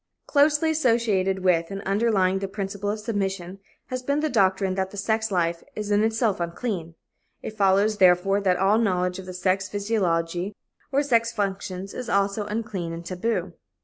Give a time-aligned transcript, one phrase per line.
[0.25, 3.59] Closely associated with and underlying the principle of submission,
[3.89, 6.95] has been the doctrine that the sex life is in itself unclean.
[7.43, 10.55] It follows, therefore, that all knowledge of the sex physiology
[10.91, 13.53] or sex functions is also unclean and taboo.